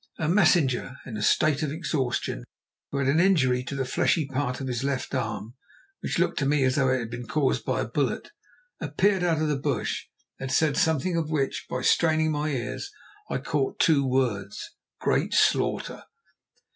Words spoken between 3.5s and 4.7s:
to the fleshy part of